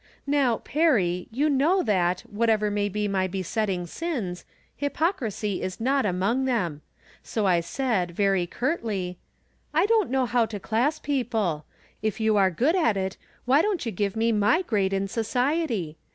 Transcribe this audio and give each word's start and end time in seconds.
Now, 0.25 0.57
Perry, 0.57 1.27
you 1.29 1.47
know 1.47 1.83
that, 1.83 2.21
whatever 2.21 2.71
may 2.71 2.89
be 2.89 3.07
my 3.07 3.27
besetting 3.27 3.85
sins, 3.85 4.45
hypocrisy 4.75 5.61
is 5.61 5.79
not 5.79 6.07
among 6.07 6.45
them. 6.45 6.81
So 7.21 7.45
I 7.45 7.59
said, 7.59 8.09
very 8.09 8.47
curtly:" 8.47 9.19
I 9.75 9.85
don't 9.85 10.09
know 10.09 10.25
how 10.25 10.47
to 10.47 10.59
class 10.59 10.97
people. 10.97 11.65
If 12.01 12.19
you 12.19 12.35
are 12.35 12.49
good 12.49 12.75
at 12.75 12.97
it, 12.97 13.15
won't 13.45 13.85
you 13.85 13.91
give 13.91 14.15
me 14.15 14.31
my 14.31 14.63
grade 14.63 14.91
in 14.91 15.07
society 15.07 15.97